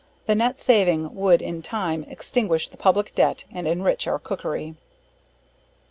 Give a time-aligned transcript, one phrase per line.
[0.25, 4.73] The net saving would in time extinguish the public debt, and enrich our cookery.